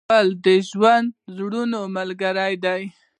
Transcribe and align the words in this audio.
ګل 0.09 0.27
د 0.45 0.47
ژوندي 0.69 1.09
زړونو 1.35 1.79
ملګری 1.97 2.53
دی. 2.63 2.83